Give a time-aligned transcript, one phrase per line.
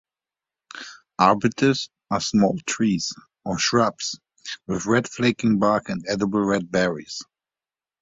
[1.19, 3.13] "Arbutus" are small trees
[3.45, 4.19] or shrubs
[4.65, 7.21] with red flaking bark and edible red berries.